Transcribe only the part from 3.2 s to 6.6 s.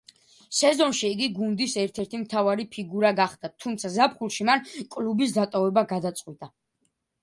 გახდა, თუმცა ზაფხულში მან კლუბის დატოვება გადაწყვიტა.